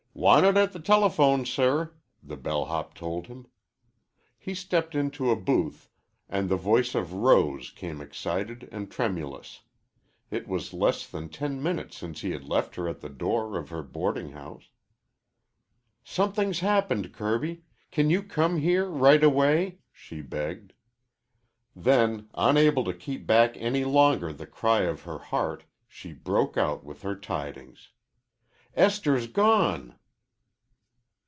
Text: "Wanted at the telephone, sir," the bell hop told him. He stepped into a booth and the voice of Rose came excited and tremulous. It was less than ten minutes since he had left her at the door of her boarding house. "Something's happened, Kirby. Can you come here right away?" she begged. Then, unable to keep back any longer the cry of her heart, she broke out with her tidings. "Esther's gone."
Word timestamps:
"Wanted 0.13 0.55
at 0.55 0.71
the 0.71 0.79
telephone, 0.79 1.45
sir," 1.45 1.93
the 2.21 2.37
bell 2.37 2.65
hop 2.65 2.93
told 2.93 3.25
him. 3.25 3.47
He 4.37 4.53
stepped 4.53 4.93
into 4.93 5.31
a 5.31 5.35
booth 5.35 5.89
and 6.29 6.47
the 6.47 6.57
voice 6.57 6.93
of 6.93 7.13
Rose 7.13 7.71
came 7.71 8.01
excited 8.01 8.69
and 8.71 8.91
tremulous. 8.91 9.61
It 10.29 10.47
was 10.47 10.73
less 10.73 11.07
than 11.07 11.29
ten 11.29 11.63
minutes 11.63 11.97
since 11.97 12.21
he 12.21 12.31
had 12.31 12.43
left 12.43 12.75
her 12.75 12.87
at 12.87 12.99
the 13.01 13.09
door 13.09 13.57
of 13.57 13.69
her 13.69 13.81
boarding 13.81 14.33
house. 14.33 14.69
"Something's 16.03 16.59
happened, 16.59 17.13
Kirby. 17.13 17.63
Can 17.89 18.11
you 18.11 18.21
come 18.21 18.57
here 18.59 18.85
right 18.87 19.23
away?" 19.23 19.79
she 19.91 20.21
begged. 20.21 20.73
Then, 21.75 22.29
unable 22.35 22.83
to 22.83 22.93
keep 22.93 23.25
back 23.25 23.57
any 23.57 23.85
longer 23.85 24.31
the 24.33 24.45
cry 24.45 24.81
of 24.81 25.01
her 25.03 25.17
heart, 25.17 25.63
she 25.87 26.13
broke 26.13 26.57
out 26.57 26.83
with 26.83 27.01
her 27.01 27.15
tidings. 27.15 27.89
"Esther's 28.75 29.25
gone." 29.25 29.95